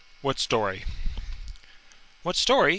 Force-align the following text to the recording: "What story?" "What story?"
"What 0.23 0.39
story?" 0.39 0.83
"What 2.23 2.35
story?" 2.35 2.69